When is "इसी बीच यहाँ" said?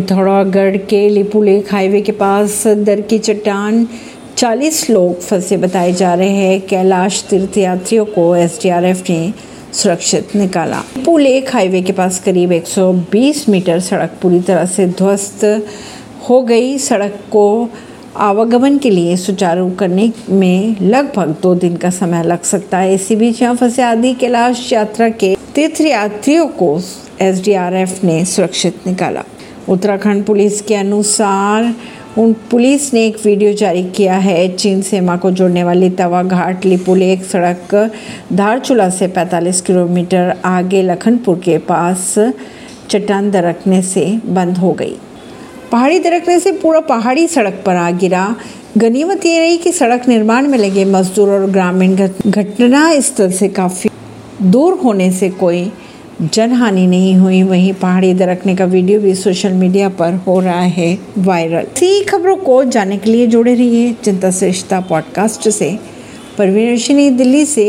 22.94-23.56